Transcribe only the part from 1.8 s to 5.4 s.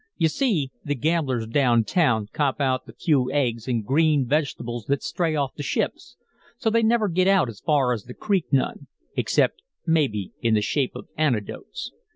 town cop out the few aigs an' green vegetables that stray